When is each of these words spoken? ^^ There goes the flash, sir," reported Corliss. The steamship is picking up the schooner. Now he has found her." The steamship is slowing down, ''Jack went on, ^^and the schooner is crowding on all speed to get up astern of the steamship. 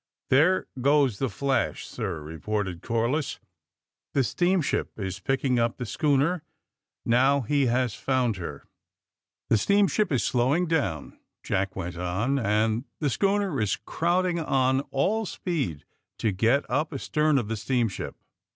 ^^ 0.25 0.29
There 0.29 0.65
goes 0.81 1.19
the 1.19 1.29
flash, 1.29 1.85
sir," 1.85 2.21
reported 2.21 2.81
Corliss. 2.81 3.37
The 4.15 4.23
steamship 4.23 4.89
is 4.99 5.19
picking 5.19 5.59
up 5.59 5.77
the 5.77 5.85
schooner. 5.85 6.41
Now 7.05 7.41
he 7.41 7.67
has 7.67 7.93
found 7.93 8.37
her." 8.37 8.63
The 9.49 9.59
steamship 9.59 10.11
is 10.11 10.23
slowing 10.23 10.65
down, 10.65 11.19
''Jack 11.43 11.75
went 11.75 11.97
on, 11.99 12.37
^^and 12.37 12.85
the 12.99 13.11
schooner 13.11 13.61
is 13.61 13.75
crowding 13.75 14.39
on 14.39 14.79
all 14.89 15.27
speed 15.27 15.85
to 16.17 16.31
get 16.31 16.67
up 16.67 16.91
astern 16.91 17.37
of 17.37 17.47
the 17.47 17.55
steamship. 17.55 18.15